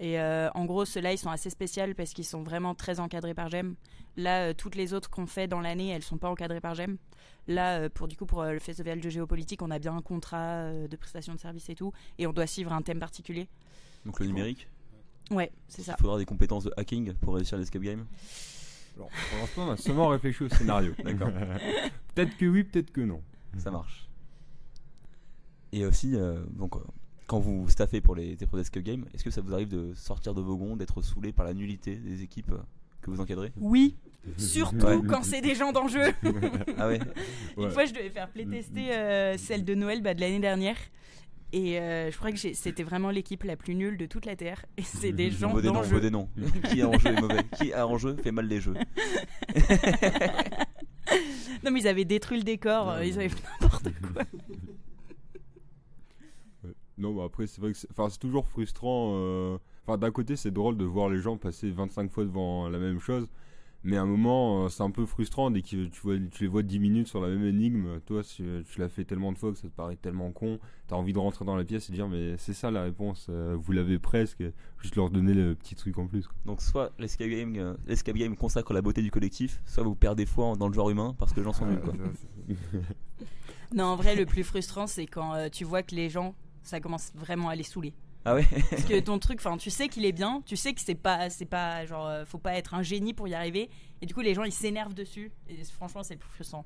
Et 0.00 0.18
euh, 0.18 0.50
en 0.54 0.64
gros, 0.64 0.84
ceux-là, 0.84 1.12
ils 1.12 1.18
sont 1.18 1.30
assez 1.30 1.50
spéciaux 1.50 1.84
parce 1.94 2.14
qu'ils 2.14 2.24
sont 2.24 2.42
vraiment 2.42 2.74
très 2.74 3.00
encadrés 3.00 3.34
par 3.34 3.48
GEM. 3.48 3.76
Là, 4.16 4.48
euh, 4.48 4.54
toutes 4.54 4.74
les 4.74 4.94
autres 4.94 5.10
qu'on 5.10 5.26
fait 5.26 5.46
dans 5.46 5.60
l'année, 5.60 5.90
elles 5.90 6.02
sont 6.02 6.16
pas 6.16 6.28
encadrées 6.28 6.60
par 6.60 6.74
GEM. 6.74 6.96
Là, 7.46 7.80
euh, 7.80 7.88
pour 7.88 8.08
du 8.08 8.16
coup, 8.16 8.26
pour 8.26 8.42
euh, 8.42 8.52
le 8.52 8.58
festival 8.58 9.00
de 9.00 9.10
géopolitique, 9.10 9.60
on 9.60 9.70
a 9.70 9.78
bien 9.78 9.94
un 9.94 10.02
contrat 10.02 10.38
euh, 10.38 10.88
de 10.88 10.96
prestation 10.96 11.34
de 11.34 11.38
service 11.38 11.68
et 11.68 11.74
tout, 11.74 11.92
et 12.18 12.26
on 12.26 12.32
doit 12.32 12.46
suivre 12.46 12.72
un 12.72 12.80
thème 12.80 12.98
particulier. 12.98 13.48
Donc 14.06 14.20
le 14.20 14.26
numérique 14.26 14.68
Ouais, 15.30 15.52
c'est 15.68 15.82
ça. 15.82 15.94
Il 15.98 16.02
faudra 16.02 16.18
des 16.18 16.24
compétences 16.24 16.64
de 16.64 16.72
hacking 16.76 17.12
pour 17.14 17.34
réussir 17.34 17.56
l'escape 17.56 17.82
game? 17.82 18.06
Alors, 18.96 19.08
pour 19.08 19.38
l'instant, 19.38 19.68
on 19.68 19.70
a 19.70 19.76
seulement 19.76 20.08
réfléchi 20.08 20.44
au 20.44 20.48
scénario. 20.48 20.92
D'accord. 21.04 21.30
peut-être 22.14 22.36
que 22.36 22.46
oui, 22.46 22.64
peut-être 22.64 22.90
que 22.90 23.02
non. 23.02 23.22
Ça 23.58 23.70
marche. 23.70 24.08
Et 25.72 25.84
aussi, 25.84 26.16
euh, 26.16 26.44
donc, 26.50 26.76
euh, 26.76 26.80
quand 27.30 27.38
vous 27.38 27.68
staffez 27.68 28.00
pour 28.00 28.16
les 28.16 28.32
épreuves 28.42 28.58
d'escape 28.60 28.82
game, 28.82 29.04
est-ce 29.14 29.22
que 29.22 29.30
ça 29.30 29.40
vous 29.40 29.54
arrive 29.54 29.68
de 29.68 29.94
sortir 29.94 30.34
de 30.34 30.40
vos 30.40 30.56
gonds, 30.56 30.74
d'être 30.74 31.00
saoulé 31.00 31.30
par 31.32 31.44
la 31.46 31.54
nullité 31.54 31.94
des 31.94 32.24
équipes 32.24 32.50
euh, 32.50 32.58
que 33.02 33.10
vous 33.12 33.20
encadrez? 33.20 33.52
Oui, 33.60 33.96
surtout 34.36 34.84
Ouais. 34.86 34.98
quand 35.08 35.22
c'est 35.22 35.40
des 35.40 35.54
gens 35.54 35.70
d'enjeu. 35.70 36.02
Ah 36.76 36.88
ouais 36.88 36.98
Une 37.56 37.62
Ouais. 37.66 37.70
fois, 37.70 37.84
je 37.84 37.92
devais 37.92 38.10
faire 38.10 38.28
playtester 38.30 38.92
euh, 38.94 39.36
celle 39.38 39.64
de 39.64 39.76
Noël 39.76 40.02
bah, 40.02 40.12
de 40.14 40.20
l'année 40.20 40.40
dernière. 40.40 40.74
Et 41.52 41.78
euh, 41.78 42.10
je 42.10 42.16
crois 42.18 42.32
que 42.32 42.38
c'était 42.38 42.82
vraiment 42.82 43.10
l'équipe 43.10 43.44
la 43.44 43.54
plus 43.56 43.76
nulle 43.76 43.96
de 43.96 44.06
toute 44.06 44.26
la 44.26 44.34
Terre. 44.34 44.66
Et 44.76 44.82
c'est 44.82 45.12
des 45.12 45.30
gens 45.40 45.52
Vaut 45.52 45.60
des 45.60 45.68
noms, 45.68 45.74
vaut 45.74 45.82
d'enjeu. 45.82 46.00
des 46.00 46.10
noms. 46.10 46.28
Qui 46.68 46.82
a 46.82 46.88
en 46.88 46.98
jeu 46.98 47.10
est 47.16 47.20
mauvais? 47.20 47.44
Qui 47.58 47.72
a 47.72 47.86
en 47.86 47.96
jeu 47.96 48.16
fait 48.16 48.32
mal 48.32 48.48
les 48.48 48.60
jeux? 48.60 48.74
Non, 51.62 51.70
mais 51.70 51.80
ils 51.80 51.88
avaient 51.88 52.04
détruit 52.04 52.38
le 52.38 52.44
décor. 52.44 53.00
Ils 53.04 53.14
avaient 53.14 53.28
fait 53.28 53.42
n'importe 53.60 53.88
quoi. 54.00 54.22
Après, 57.24 57.46
c'est 57.46 57.60
vrai 57.60 57.72
que 57.72 57.78
c'est 57.78 57.90
enfin, 57.90 58.08
c'est 58.10 58.18
toujours 58.18 58.46
frustrant. 58.46 59.12
euh, 59.16 59.58
Enfin, 59.86 59.96
d'un 59.98 60.10
côté, 60.10 60.36
c'est 60.36 60.50
drôle 60.50 60.76
de 60.76 60.84
voir 60.84 61.08
les 61.08 61.20
gens 61.20 61.36
passer 61.36 61.70
25 61.70 62.10
fois 62.12 62.24
devant 62.24 62.68
la 62.68 62.78
même 62.78 63.00
chose. 63.00 63.26
Mais 63.82 63.96
à 63.96 64.02
un 64.02 64.06
moment, 64.06 64.66
euh, 64.66 64.68
c'est 64.68 64.82
un 64.82 64.90
peu 64.90 65.06
frustrant 65.06 65.50
dès 65.50 65.62
que 65.62 65.86
tu, 65.86 66.00
vois, 66.02 66.16
tu 66.30 66.42
les 66.42 66.48
vois 66.50 66.62
10 66.62 66.78
minutes 66.78 67.08
sur 67.08 67.18
la 67.22 67.28
même 67.28 67.46
énigme. 67.46 67.98
Toi, 68.04 68.20
euh, 68.40 68.62
tu 68.70 68.78
l'as 68.78 68.90
fait 68.90 69.04
tellement 69.06 69.32
de 69.32 69.38
fois 69.38 69.52
que 69.52 69.56
ça 69.58 69.68
te 69.68 69.72
paraît 69.74 69.96
tellement 69.96 70.30
con. 70.32 70.58
T'as 70.86 70.96
envie 70.96 71.14
de 71.14 71.18
rentrer 71.18 71.46
dans 71.46 71.56
la 71.56 71.64
pièce 71.64 71.88
et 71.88 71.92
dire, 71.94 72.06
mais 72.06 72.36
c'est 72.36 72.52
ça 72.52 72.70
la 72.70 72.82
réponse. 72.82 73.28
euh, 73.30 73.56
vous 73.58 73.72
l'avez 73.72 73.98
presque. 73.98 74.44
Juste 74.82 74.96
leur 74.96 75.08
donner 75.08 75.32
le 75.32 75.54
petit 75.54 75.74
truc 75.76 75.96
en 75.96 76.06
plus. 76.06 76.26
quoi. 76.28 76.36
Donc 76.44 76.60
soit 76.60 76.92
l'escape 76.98 77.28
game, 77.30 77.56
euh, 77.56 77.74
l'escape 77.86 78.16
game 78.16 78.36
consacre 78.36 78.74
la 78.74 78.82
beauté 78.82 79.00
du 79.00 79.10
collectif, 79.10 79.62
soit 79.64 79.82
vous 79.82 79.94
perdez 79.94 80.26
foi 80.26 80.44
en- 80.44 80.56
dans 80.56 80.68
le 80.68 80.74
genre 80.74 80.90
humain 80.90 81.14
parce 81.18 81.32
que 81.32 81.40
les 81.40 81.44
gens 81.44 81.54
sont 81.54 81.64
nuls. 81.66 81.80
Quoi. 81.80 81.94
Non, 83.74 83.84
en 83.84 83.96
vrai, 83.96 84.16
le 84.16 84.26
plus 84.26 84.42
frustrant, 84.42 84.86
c'est 84.88 85.06
quand 85.06 85.34
euh, 85.34 85.48
tu 85.48 85.64
vois 85.64 85.82
que 85.82 85.94
les 85.94 86.10
gens, 86.10 86.34
ça 86.62 86.80
commence 86.80 87.12
vraiment 87.14 87.48
à 87.48 87.54
les 87.54 87.62
saouler. 87.62 87.94
Ah 88.24 88.34
ouais 88.34 88.46
Parce 88.70 88.84
que 88.84 89.00
ton 89.00 89.18
truc, 89.18 89.38
enfin, 89.38 89.56
tu 89.56 89.70
sais 89.70 89.88
qu'il 89.88 90.04
est 90.04 90.12
bien, 90.12 90.42
tu 90.44 90.56
sais 90.56 90.74
que 90.74 90.80
c'est 90.80 90.94
pas, 90.94 91.30
c'est 91.30 91.46
pas, 91.46 91.86
genre, 91.86 92.06
euh, 92.06 92.24
faut 92.24 92.38
pas 92.38 92.54
être 92.54 92.74
un 92.74 92.82
génie 92.82 93.14
pour 93.14 93.28
y 93.28 93.34
arriver. 93.34 93.70
Et 94.02 94.06
du 94.06 94.14
coup, 94.14 94.20
les 94.20 94.34
gens, 94.34 94.44
ils 94.44 94.52
s'énervent 94.52 94.94
dessus. 94.94 95.32
Et 95.48 95.64
franchement, 95.64 96.02
c'est 96.02 96.14
le 96.14 96.20
plus 96.20 96.30
frustrant. 96.30 96.64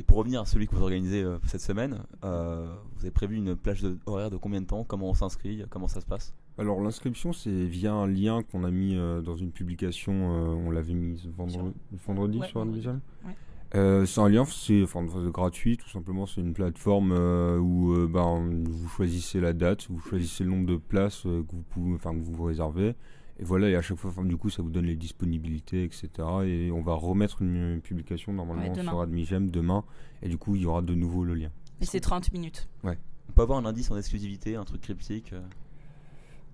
Et 0.00 0.02
pour 0.02 0.18
revenir 0.18 0.40
à 0.40 0.46
celui 0.46 0.66
que 0.66 0.74
vous 0.74 0.82
organisez 0.82 1.22
euh, 1.22 1.38
cette 1.46 1.60
semaine, 1.60 2.02
euh, 2.24 2.74
vous 2.96 3.02
avez 3.02 3.12
prévu 3.12 3.36
une 3.36 3.54
plage 3.54 3.82
de, 3.82 3.98
horaire 4.06 4.30
de 4.30 4.36
combien 4.36 4.60
de 4.60 4.66
temps? 4.66 4.82
Comment 4.82 5.10
on 5.10 5.14
s'inscrit? 5.14 5.64
Comment 5.70 5.86
ça 5.86 6.00
se 6.00 6.06
passe? 6.06 6.34
Alors 6.56 6.80
l'inscription 6.80 7.32
c'est 7.32 7.64
via 7.64 7.92
un 7.92 8.06
lien 8.06 8.42
qu'on 8.44 8.62
a 8.62 8.70
mis 8.70 8.96
euh, 8.96 9.22
dans 9.22 9.36
une 9.36 9.50
publication, 9.50 10.12
euh, 10.12 10.54
on 10.54 10.70
l'avait 10.70 10.94
mis 10.94 11.20
vendredi, 11.36 11.74
vendredi 12.06 12.38
Ouais, 12.38 12.46
sur. 12.46 12.60
Ouais. 12.60 13.36
Euh, 13.74 14.06
c'est 14.06 14.20
un 14.20 14.28
lien, 14.28 14.44
c'est 14.44 14.82
enfin, 14.82 15.04
gratuit 15.04 15.76
tout 15.76 15.88
simplement, 15.88 16.26
c'est 16.26 16.40
une 16.40 16.54
plateforme 16.54 17.12
euh, 17.12 17.58
où 17.58 17.92
euh, 17.92 18.06
ben, 18.06 18.62
vous 18.64 18.88
choisissez 18.88 19.40
la 19.40 19.52
date, 19.52 19.88
vous 19.90 19.98
choisissez 19.98 20.44
le 20.44 20.50
nombre 20.50 20.66
de 20.66 20.76
places 20.76 21.26
euh, 21.26 21.42
que 21.42 21.56
vous 21.56 21.62
pouvez, 21.62 21.94
enfin 21.94 22.12
que 22.12 22.22
vous 22.22 22.32
vous 22.32 22.44
réservez. 22.44 22.94
Et 23.40 23.42
voilà, 23.42 23.68
et 23.68 23.74
à 23.74 23.82
chaque 23.82 23.98
fois, 23.98 24.10
enfin, 24.10 24.24
du 24.24 24.36
coup, 24.36 24.48
ça 24.48 24.62
vous 24.62 24.70
donne 24.70 24.84
les 24.84 24.94
disponibilités, 24.94 25.82
etc. 25.82 26.08
Et 26.44 26.70
on 26.70 26.82
va 26.82 26.94
remettre 26.94 27.42
une 27.42 27.80
publication 27.82 28.32
normalement 28.32 28.72
Ouais, 28.72 28.80
sur 28.80 29.00
Admigem 29.00 29.50
demain. 29.50 29.82
Et 30.22 30.28
du 30.28 30.38
coup, 30.38 30.54
il 30.54 30.62
y 30.62 30.66
aura 30.66 30.82
de 30.82 30.94
nouveau 30.94 31.24
le 31.24 31.34
lien. 31.34 31.50
Et 31.80 31.84
c'est 31.84 31.98
30 31.98 32.32
minutes. 32.32 32.68
On 32.84 33.32
peut 33.34 33.42
avoir 33.42 33.58
un 33.58 33.64
indice 33.64 33.90
en 33.90 33.96
exclusivité, 33.96 34.54
un 34.54 34.64
truc 34.64 34.82
cryptique 34.82 35.34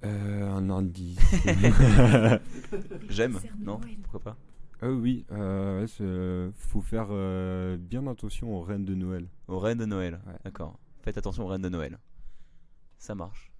un 0.02 0.70
indice. 0.70 1.18
J'aime 3.10 3.38
Non? 3.62 3.78
Pourquoi 4.02 4.20
pas? 4.20 4.36
Ah 4.82 4.88
oui, 4.88 5.26
euh, 5.30 5.80
ouais, 5.80 5.86
c'est, 5.86 6.02
euh, 6.02 6.50
faut 6.52 6.80
faire 6.80 7.08
euh, 7.10 7.76
bien 7.76 8.06
attention 8.06 8.54
aux 8.54 8.62
reines 8.62 8.84
de 8.84 8.94
Noël. 8.94 9.28
Aux 9.46 9.58
reines 9.58 9.78
de 9.78 9.84
Noël. 9.84 10.20
Ouais. 10.26 10.34
D'accord. 10.44 10.78
Faites 11.02 11.18
attention 11.18 11.44
aux 11.44 11.48
reines 11.48 11.62
de 11.62 11.68
Noël. 11.68 11.98
Ça 12.98 13.14
marche. 13.14 13.50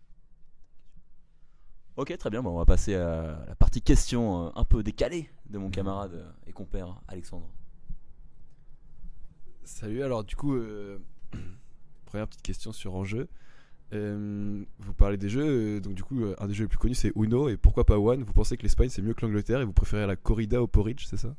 Ok, 1.96 2.16
très 2.16 2.30
bien. 2.30 2.42
Bon, 2.42 2.52
on 2.52 2.58
va 2.58 2.64
passer 2.64 2.94
à 2.94 3.44
la 3.46 3.54
partie 3.54 3.82
question 3.82 4.46
euh, 4.46 4.50
un 4.54 4.64
peu 4.64 4.82
décalée 4.82 5.28
de 5.50 5.58
mon 5.58 5.68
camarade 5.68 6.14
euh, 6.14 6.32
et 6.46 6.52
compère 6.52 7.00
Alexandre. 7.08 7.46
Salut, 9.64 10.02
alors 10.02 10.24
du 10.24 10.34
coup, 10.34 10.54
euh, 10.54 10.98
première 12.06 12.26
petite 12.26 12.42
question 12.42 12.72
sur 12.72 12.94
enjeu. 12.94 13.28
Euh, 13.92 14.62
vous 14.78 14.92
parlez 14.94 15.16
des 15.16 15.28
jeux, 15.28 15.44
euh, 15.76 15.80
donc 15.80 15.94
du 15.94 16.04
coup, 16.04 16.22
euh, 16.22 16.36
un 16.38 16.46
des 16.46 16.54
jeux 16.54 16.64
les 16.64 16.68
plus 16.68 16.78
connus 16.78 16.94
c'est 16.94 17.12
Uno, 17.16 17.48
et 17.48 17.56
pourquoi 17.56 17.84
pas 17.84 17.98
One? 17.98 18.22
Vous 18.22 18.32
pensez 18.32 18.56
que 18.56 18.62
l'Espagne 18.62 18.88
c'est 18.88 19.02
mieux 19.02 19.14
que 19.14 19.26
l'Angleterre 19.26 19.60
et 19.60 19.64
vous 19.64 19.72
préférez 19.72 20.06
la 20.06 20.14
corrida 20.14 20.62
au 20.62 20.68
porridge, 20.68 21.06
c'est 21.08 21.16
ça? 21.16 21.34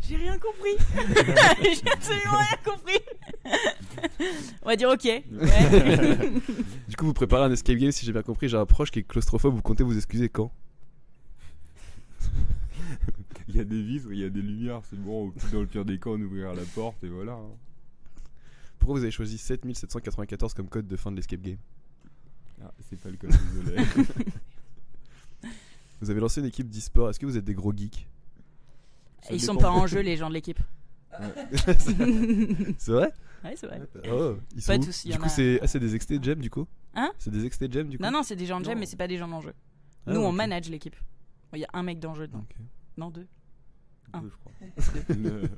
J'ai 0.00 0.16
rien 0.16 0.38
compris. 0.38 0.74
J'ai 1.62 1.92
absolument 1.92 2.38
rien 2.38 2.58
compris. 2.64 2.98
On 4.62 4.68
va 4.68 4.76
dire 4.76 4.88
ok. 4.88 5.04
Ouais. 5.04 5.22
Du 6.88 6.96
coup, 6.96 7.04
vous 7.06 7.12
préparez 7.12 7.44
un 7.44 7.52
escape 7.52 7.76
game, 7.76 7.92
si 7.92 8.06
j'ai 8.06 8.12
bien 8.12 8.22
compris. 8.22 8.48
J'ai 8.48 8.56
un 8.56 8.64
proche 8.64 8.90
qui 8.90 9.00
est 9.00 9.02
claustrophobe, 9.02 9.54
vous 9.54 9.60
comptez 9.62 9.84
vous 9.84 9.96
excuser 9.96 10.28
quand? 10.30 10.50
Il 13.48 13.56
y 13.56 13.60
a 13.60 13.64
des 13.64 13.82
vitres, 13.82 14.08
il 14.10 14.18
y 14.18 14.24
a 14.24 14.28
des 14.30 14.42
lumières, 14.42 14.80
c'est 14.88 14.98
bon, 14.98 15.32
dans 15.52 15.60
le 15.60 15.66
pire 15.66 15.84
des 15.84 15.98
cas, 15.98 16.10
on 16.10 16.20
ouvrira 16.20 16.54
la 16.54 16.62
porte 16.74 17.02
et 17.04 17.08
voilà. 17.08 17.32
hein. 17.32 17.67
Pourquoi 18.78 18.96
vous 18.98 19.02
avez 19.02 19.10
choisi 19.10 19.38
7794 19.38 20.54
comme 20.54 20.68
code 20.68 20.86
de 20.86 20.96
fin 20.96 21.10
de 21.10 21.16
l'escape 21.16 21.40
game 21.40 21.58
Ah, 22.62 22.72
c'est 22.88 22.98
pas 23.00 23.10
le 23.10 23.16
cas, 23.16 23.28
désolé. 23.54 23.82
Vous 26.00 26.10
avez 26.10 26.20
lancé 26.20 26.40
une 26.40 26.46
équipe 26.46 26.70
d'e-sport. 26.70 27.10
Est-ce 27.10 27.18
que 27.18 27.26
vous 27.26 27.36
êtes 27.36 27.44
des 27.44 27.54
gros 27.54 27.72
geeks? 27.76 28.06
Ça 29.22 29.34
Ils 29.34 29.40
sont 29.40 29.56
pas 29.56 29.70
en 29.72 29.86
jeu, 29.88 29.98
les 30.00 30.16
gens 30.16 30.28
de 30.28 30.34
l'équipe. 30.34 30.60
C'est 32.78 32.92
vrai? 32.92 33.12
Ouais, 33.44 33.54
c'est 33.56 33.66
vrai. 33.66 33.80
Oh, 34.10 34.36
ils 34.54 34.62
Pas 34.62 34.74
sont 34.76 34.80
tous, 34.80 35.04
il 35.04 35.08
y 35.08 35.10
Du 35.12 35.18
en 35.18 35.20
coup, 35.22 35.26
a- 35.26 35.30
c'est 35.30 35.58
ah, 35.62 35.66
c'est 35.66 35.78
des 35.80 35.94
extés 35.94 36.18
de 36.18 36.24
gem 36.24 36.38
du 36.40 36.50
coup? 36.50 36.66
Hein? 36.94 37.10
C'est 37.18 37.30
des 37.30 37.44
extés 37.44 37.66
de 37.68 37.72
gem 37.72 37.88
du 37.88 37.96
coup? 37.96 38.02
Non, 38.04 38.10
non, 38.10 38.22
c'est 38.22 38.34
des 38.36 38.46
gens 38.46 38.60
de 38.60 38.66
Non. 38.68 38.76
mais 38.76 38.84
c'est 38.86 38.96
pas 38.96 39.06
des 39.08 39.16
gens 39.16 39.30
en 39.30 39.40
jeu. 39.40 39.54
Ah, 40.06 40.12
Nous, 40.12 40.20
on 40.20 40.32
manage 40.32 40.68
l'équipe. 40.70 40.94
Il 41.52 41.60
y 41.60 41.64
a 41.64 41.68
un 41.72 41.82
mec 41.84 41.98
dans 42.00 42.12
le 42.12 42.18
jeu 42.18 42.26
dedans. 42.28 42.44
Non, 42.96 43.10
deux. 43.10 43.26
Un. 44.12 44.20
Deux, 44.22 44.30
je 44.30 44.36
crois. 44.36 44.52
Le- 45.16 45.50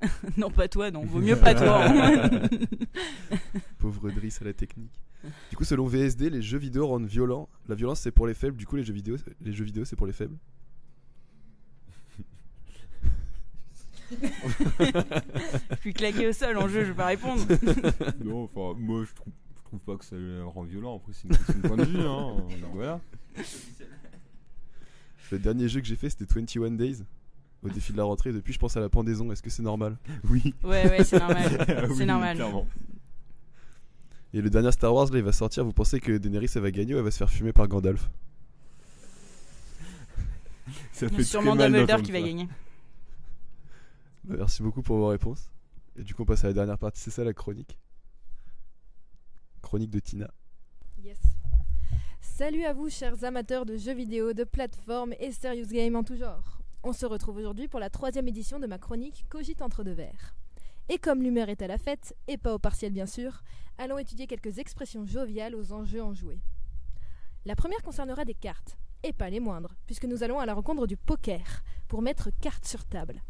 non, 0.36 0.50
pas 0.50 0.68
toi, 0.68 0.90
non. 0.90 1.04
Vaut 1.04 1.20
mieux 1.20 1.36
pas 1.36 1.54
toi. 1.54 1.86
hein. 1.88 2.42
Pauvre 3.78 4.10
Driss 4.10 4.42
à 4.42 4.44
la 4.44 4.52
technique. 4.52 5.00
Du 5.50 5.56
coup, 5.56 5.64
selon 5.64 5.86
VSD, 5.86 6.30
les 6.30 6.42
jeux 6.42 6.58
vidéo 6.58 6.86
rendent 6.86 7.06
violents. 7.06 7.48
La 7.68 7.74
violence, 7.74 8.00
c'est 8.00 8.12
pour 8.12 8.26
les 8.26 8.34
faibles. 8.34 8.56
Du 8.56 8.66
coup, 8.66 8.76
les 8.76 8.84
jeux 8.84 8.92
vidéo, 8.92 9.16
les 9.40 9.52
jeux 9.52 9.64
vidéo, 9.64 9.84
c'est 9.84 9.96
pour 9.96 10.06
les 10.06 10.12
faibles. 10.12 10.36
Je 14.10 15.76
suis 15.80 15.92
claqué 15.94 16.28
au 16.28 16.32
sol 16.32 16.56
en 16.58 16.68
jeu, 16.68 16.82
je 16.84 16.88
vais 16.90 16.94
pas 16.94 17.06
répondre. 17.06 17.42
non, 18.24 18.44
enfin, 18.44 18.78
moi 18.78 19.04
je 19.04 19.14
trouve, 19.14 19.32
je 19.56 19.62
trouve 19.64 19.80
pas 19.80 19.96
que 19.96 20.04
ça 20.04 20.16
le 20.16 20.44
rend 20.44 20.62
violent. 20.62 20.96
Après, 20.96 21.12
c'est 21.12 21.28
une 21.28 21.36
question 21.36 21.54
de 21.54 21.68
point 21.68 21.76
de 21.76 21.84
vue. 21.84 22.00
Hein. 22.00 22.36
Donc 22.62 22.74
voilà. 22.74 23.00
Le 25.32 25.38
dernier 25.38 25.68
jeu 25.68 25.80
que 25.80 25.86
j'ai 25.86 25.96
fait, 25.96 26.10
c'était 26.10 26.26
21 26.32 26.70
Days. 26.72 26.98
Au 27.66 27.68
défi 27.68 27.90
de 27.92 27.96
la 27.96 28.04
rentrée. 28.04 28.32
Depuis, 28.32 28.52
je 28.52 28.58
pense 28.60 28.76
à 28.76 28.80
la 28.80 28.88
pendaison. 28.88 29.32
Est-ce 29.32 29.42
que 29.42 29.50
c'est 29.50 29.62
normal? 29.62 29.96
Oui. 30.30 30.54
Ouais, 30.62 30.88
ouais, 30.88 31.02
c'est 31.04 31.18
normal. 31.18 31.66
C'est 31.66 31.88
oui, 31.90 32.06
normal. 32.06 32.36
Clairement. 32.36 32.66
Et 34.32 34.40
le 34.40 34.50
dernier 34.50 34.70
Star 34.70 34.94
Wars, 34.94 35.10
là, 35.10 35.18
il 35.18 35.24
va 35.24 35.32
sortir. 35.32 35.64
Vous 35.64 35.72
pensez 35.72 35.98
que 35.98 36.16
Daenerys, 36.16 36.50
elle 36.54 36.62
va 36.62 36.70
gagner 36.70 36.94
ou 36.94 36.98
elle 36.98 37.04
va 37.04 37.10
se 37.10 37.18
faire 37.18 37.30
fumer 37.30 37.52
par 37.52 37.66
Gandalf? 37.66 38.08
Ça 40.92 41.08
C'est 41.08 41.08
fait 41.12 41.24
sûrement 41.24 41.56
Dumbledore 41.56 42.02
qui 42.02 42.12
va 42.12 42.20
gagner. 42.20 42.48
Bah, 44.24 44.36
Merci 44.38 44.62
beaucoup 44.62 44.82
pour 44.82 44.96
vos 44.96 45.08
réponses. 45.08 45.50
Et 45.96 46.02
du 46.04 46.14
coup, 46.14 46.22
on 46.22 46.26
passe 46.26 46.44
à 46.44 46.48
la 46.48 46.52
dernière 46.52 46.78
partie. 46.78 47.00
C'est 47.00 47.10
ça 47.10 47.24
la 47.24 47.32
chronique? 47.32 47.78
Chronique 49.62 49.90
de 49.90 49.98
Tina. 49.98 50.30
Yes. 51.02 51.18
Salut 52.20 52.64
à 52.64 52.72
vous, 52.74 52.90
chers 52.90 53.24
amateurs 53.24 53.64
de 53.66 53.76
jeux 53.76 53.94
vidéo, 53.94 54.32
de 54.34 54.44
plateformes 54.44 55.14
et 55.18 55.32
serious 55.32 55.68
game 55.68 55.96
en 55.96 56.04
tout 56.04 56.16
genre. 56.16 56.60
On 56.82 56.92
se 56.92 57.06
retrouve 57.06 57.36
aujourd'hui 57.36 57.68
pour 57.68 57.80
la 57.80 57.90
troisième 57.90 58.28
édition 58.28 58.58
de 58.58 58.66
ma 58.66 58.78
chronique 58.78 59.26
Cogite 59.28 59.62
entre 59.62 59.82
deux 59.82 59.92
verres. 59.92 60.34
Et 60.88 60.98
comme 60.98 61.22
l'humeur 61.22 61.48
est 61.48 61.62
à 61.62 61.66
la 61.66 61.78
fête, 61.78 62.16
et 62.28 62.36
pas 62.36 62.54
au 62.54 62.58
partiel 62.58 62.92
bien 62.92 63.06
sûr, 63.06 63.42
allons 63.76 63.98
étudier 63.98 64.26
quelques 64.26 64.58
expressions 64.58 65.04
joviales 65.04 65.56
aux 65.56 65.72
enjeux 65.72 66.02
enjoués. 66.02 66.40
La 67.44 67.56
première 67.56 67.82
concernera 67.82 68.24
des 68.24 68.34
cartes, 68.34 68.78
et 69.02 69.12
pas 69.12 69.30
les 69.30 69.40
moindres, 69.40 69.74
puisque 69.86 70.04
nous 70.04 70.22
allons 70.22 70.38
à 70.38 70.46
la 70.46 70.54
rencontre 70.54 70.86
du 70.86 70.96
poker, 70.96 71.62
pour 71.88 72.02
mettre 72.02 72.30
cartes 72.40 72.66
sur 72.66 72.84
table. 72.84 73.22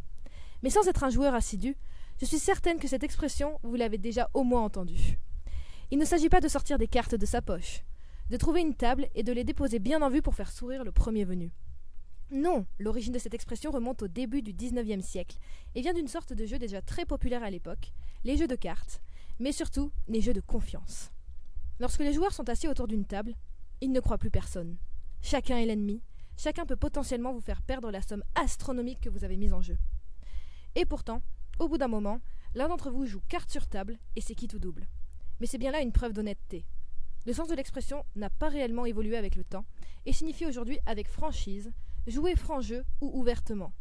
Mais 0.62 0.70
sans 0.70 0.86
être 0.88 1.04
un 1.04 1.10
joueur 1.10 1.34
assidu, 1.34 1.76
je 2.20 2.26
suis 2.26 2.38
certaine 2.38 2.78
que 2.78 2.88
cette 2.88 3.04
expression, 3.04 3.58
vous 3.62 3.74
l'avez 3.74 3.98
déjà 3.98 4.30
au 4.34 4.42
moins 4.42 4.64
entendue. 4.64 5.18
Il 5.90 5.98
ne 5.98 6.04
s'agit 6.04 6.28
pas 6.28 6.40
de 6.40 6.48
sortir 6.48 6.78
des 6.78 6.88
cartes 6.88 7.14
de 7.14 7.26
sa 7.26 7.42
poche, 7.42 7.84
de 8.30 8.36
trouver 8.36 8.60
une 8.60 8.74
table 8.74 9.08
et 9.14 9.22
de 9.22 9.32
les 9.32 9.44
déposer 9.44 9.78
bien 9.78 10.02
en 10.02 10.10
vue 10.10 10.22
pour 10.22 10.34
faire 10.34 10.50
sourire 10.50 10.84
le 10.84 10.92
premier 10.92 11.24
venu. 11.24 11.52
Non, 12.30 12.66
l'origine 12.80 13.12
de 13.12 13.20
cette 13.20 13.34
expression 13.34 13.70
remonte 13.70 14.02
au 14.02 14.08
début 14.08 14.42
du 14.42 14.52
XIXe 14.52 15.04
siècle 15.04 15.38
et 15.76 15.80
vient 15.80 15.94
d'une 15.94 16.08
sorte 16.08 16.32
de 16.32 16.44
jeu 16.44 16.58
déjà 16.58 16.82
très 16.82 17.04
populaire 17.04 17.44
à 17.44 17.50
l'époque, 17.50 17.92
les 18.24 18.36
jeux 18.36 18.48
de 18.48 18.56
cartes, 18.56 19.00
mais 19.38 19.52
surtout 19.52 19.92
les 20.08 20.20
jeux 20.20 20.32
de 20.32 20.40
confiance. 20.40 21.12
Lorsque 21.78 22.00
les 22.00 22.12
joueurs 22.12 22.32
sont 22.32 22.48
assis 22.48 22.66
autour 22.66 22.88
d'une 22.88 23.04
table, 23.04 23.34
ils 23.80 23.92
ne 23.92 24.00
croient 24.00 24.18
plus 24.18 24.30
personne. 24.30 24.76
Chacun 25.22 25.58
est 25.58 25.66
l'ennemi, 25.66 26.02
chacun 26.36 26.66
peut 26.66 26.76
potentiellement 26.76 27.32
vous 27.32 27.40
faire 27.40 27.62
perdre 27.62 27.92
la 27.92 28.02
somme 28.02 28.24
astronomique 28.34 29.00
que 29.02 29.10
vous 29.10 29.22
avez 29.22 29.36
mise 29.36 29.52
en 29.52 29.62
jeu. 29.62 29.78
Et 30.74 30.84
pourtant, 30.84 31.22
au 31.60 31.68
bout 31.68 31.78
d'un 31.78 31.88
moment, 31.88 32.20
l'un 32.54 32.68
d'entre 32.68 32.90
vous 32.90 33.06
joue 33.06 33.20
carte 33.28 33.50
sur 33.50 33.68
table 33.68 33.98
et 34.16 34.20
c'est 34.20 34.34
qui 34.34 34.48
tout 34.48 34.58
double. 34.58 34.88
Mais 35.38 35.46
c'est 35.46 35.58
bien 35.58 35.70
là 35.70 35.80
une 35.80 35.92
preuve 35.92 36.12
d'honnêteté. 36.12 36.66
Le 37.24 37.32
sens 37.32 37.48
de 37.48 37.54
l'expression 37.54 38.04
n'a 38.16 38.30
pas 38.30 38.48
réellement 38.48 38.84
évolué 38.84 39.16
avec 39.16 39.36
le 39.36 39.44
temps 39.44 39.64
et 40.06 40.12
signifie 40.12 40.46
aujourd'hui 40.46 40.78
avec 40.86 41.08
franchise, 41.08 41.72
jouer 42.06 42.36
franc 42.36 42.60
jeu 42.60 42.84
ou 43.00 43.18
ouvertement. 43.18 43.72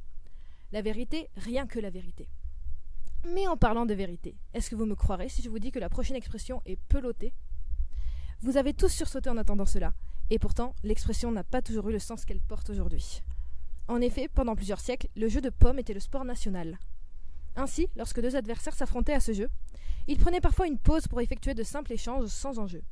La 0.72 0.82
vérité, 0.82 1.30
rien 1.38 1.68
que 1.68 1.80
la 1.80 1.90
vérité. 1.90 2.30
Mais 3.34 3.48
en 3.48 3.58
parlant 3.58 3.86
de 3.86 3.94
vérité, 3.94 4.38
est-ce 4.54 4.70
que 4.70 4.76
vous 4.76 4.86
me 4.86 4.96
croirez 4.96 5.30
si 5.30 5.42
je 5.42 5.50
vous 5.50 5.60
dis 5.60 5.72
que 5.72 5.80
la 5.80 5.90
prochaine 5.90 6.16
expression 6.16 6.62
est 6.66 6.80
pelotée? 6.90 7.34
Vous 8.42 8.58
avez 8.58 8.74
tous 8.74 8.90
sursauté 8.90 9.30
en 9.30 9.38
attendant 9.38 9.66
cela, 9.66 9.94
et 10.30 10.40
pourtant 10.40 10.76
l'expression 10.84 11.32
n'a 11.32 11.44
pas 11.44 11.62
toujours 11.62 11.90
eu 11.90 11.94
le 11.94 12.00
sens 12.00 12.26
qu'elle 12.26 12.42
porte 12.42 12.70
aujourd'hui. 12.70 13.22
En 13.88 14.02
effet, 14.02 14.28
pendant 14.28 14.56
plusieurs 14.56 14.80
siècles, 14.80 15.08
le 15.16 15.28
jeu 15.28 15.42
de 15.42 15.50
pommes 15.50 15.80
était 15.80 15.94
le 15.94 16.00
sport 16.00 16.26
national. 16.26 16.80
Ainsi, 17.56 17.88
lorsque 17.96 18.22
deux 18.22 18.36
adversaires 18.36 18.74
s'affrontaient 18.74 19.14
à 19.14 19.20
ce 19.20 19.34
jeu, 19.34 19.50
ils 20.08 20.20
prenaient 20.20 20.42
parfois 20.42 20.68
une 20.68 20.78
pause 20.78 21.08
pour 21.08 21.22
effectuer 21.22 21.54
de 21.54 21.64
simples 21.64 21.94
échanges 21.94 22.28
sans 22.28 22.60
enjeu. 22.60 22.84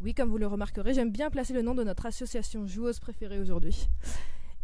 Oui, 0.00 0.14
comme 0.14 0.30
vous 0.30 0.38
le 0.38 0.46
remarquerez, 0.46 0.94
j'aime 0.94 1.12
bien 1.12 1.30
placer 1.30 1.52
le 1.52 1.62
nom 1.62 1.74
de 1.74 1.84
notre 1.84 2.06
association 2.06 2.66
joueuse 2.66 2.98
préférée 2.98 3.38
aujourd'hui. 3.38 3.88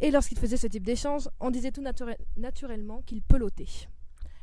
Et 0.00 0.10
lorsqu'ils 0.10 0.38
faisaient 0.38 0.56
ce 0.56 0.66
type 0.66 0.84
d'échange, 0.84 1.28
on 1.40 1.50
disait 1.50 1.72
tout 1.72 1.82
naturel- 1.82 2.18
naturellement 2.36 3.02
qu'ils 3.02 3.22
pelotaient. 3.22 3.88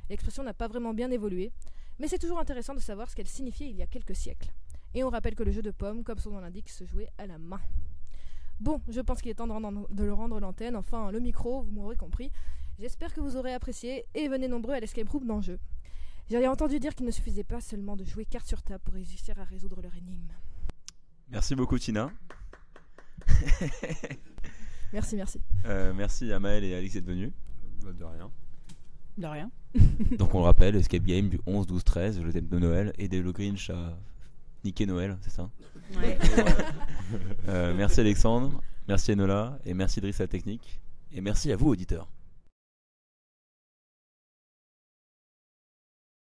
L'expression 0.09 0.43
n'a 0.43 0.53
pas 0.53 0.67
vraiment 0.67 0.93
bien 0.93 1.09
évolué, 1.11 1.51
mais 1.99 2.07
c'est 2.07 2.19
toujours 2.19 2.39
intéressant 2.39 2.73
de 2.75 2.79
savoir 2.79 3.09
ce 3.09 3.15
qu'elle 3.15 3.27
signifiait 3.27 3.69
il 3.69 3.75
y 3.77 3.81
a 3.81 3.87
quelques 3.87 4.15
siècles. 4.15 4.51
Et 4.93 5.03
on 5.03 5.09
rappelle 5.09 5.35
que 5.35 5.43
le 5.43 5.51
jeu 5.51 5.61
de 5.61 5.71
pommes, 5.71 6.03
comme 6.03 6.19
son 6.19 6.31
nom 6.31 6.39
l'indique, 6.39 6.69
se 6.69 6.85
jouait 6.85 7.09
à 7.17 7.25
la 7.25 7.37
main. 7.37 7.61
Bon, 8.59 8.81
je 8.87 9.01
pense 9.01 9.21
qu'il 9.21 9.31
est 9.31 9.35
temps 9.35 9.47
de, 9.47 9.51
rendre- 9.53 9.87
de 9.91 10.03
le 10.03 10.13
rendre 10.13 10.39
l'antenne, 10.39 10.75
enfin 10.75 11.11
le 11.11 11.19
micro, 11.19 11.63
vous 11.63 11.71
m'aurez 11.71 11.95
compris. 11.97 12.31
J'espère 12.79 13.13
que 13.13 13.21
vous 13.21 13.35
aurez 13.37 13.53
apprécié 13.53 14.05
et 14.13 14.27
venez 14.27 14.47
nombreux 14.47 14.73
à 14.73 14.79
l'escape 14.79 15.09
room 15.09 15.25
d'enjeu. 15.25 15.59
J'avais 16.29 16.47
entendu 16.47 16.79
dire 16.79 16.95
qu'il 16.95 17.05
ne 17.05 17.11
suffisait 17.11 17.43
pas 17.43 17.61
seulement 17.61 17.95
de 17.95 18.03
jouer 18.03 18.25
carte 18.25 18.47
sur 18.47 18.61
table 18.63 18.81
pour 18.83 18.93
réussir 18.95 19.39
à 19.39 19.43
résoudre 19.43 19.81
leur 19.81 19.95
énigme. 19.95 20.31
Merci 21.29 21.55
beaucoup, 21.55 21.77
Tina. 21.79 22.11
Merci, 24.93 25.15
merci. 25.15 25.41
Euh, 25.65 25.93
merci 25.95 26.31
à 26.31 26.39
Maël 26.39 26.63
et 26.63 26.75
Alex 26.75 26.93
d'être 26.93 27.05
venus. 27.05 27.31
Bah, 27.83 27.91
de 27.91 28.03
rien. 28.03 28.31
De 29.17 29.27
rien. 29.27 29.51
Donc, 30.17 30.33
on 30.35 30.39
le 30.39 30.45
rappelle, 30.45 30.75
Escape 30.75 31.03
Game 31.03 31.29
du 31.29 31.39
11, 31.45 31.67
12, 31.67 31.83
13, 31.83 32.21
le 32.21 32.31
thème 32.33 32.47
de 32.47 32.59
Noël, 32.59 32.93
et 32.97 33.07
de 33.07 33.17
Le 33.19 33.31
Grinch 33.31 33.69
à 33.69 33.97
niquer 34.63 34.85
Noël, 34.85 35.17
c'est 35.21 35.31
ça? 35.31 35.49
Ouais. 35.95 36.17
Euh, 37.47 37.75
Merci 37.75 37.99
Alexandre, 37.99 38.63
merci 38.87 39.11
Enola, 39.11 39.59
et 39.63 39.75
merci 39.75 40.01
Driss 40.01 40.19
à 40.19 40.23
la 40.23 40.27
technique, 40.27 40.81
et 41.11 41.21
merci 41.21 41.51
à 41.51 41.55
vous, 41.55 41.69
auditeurs. 41.69 42.09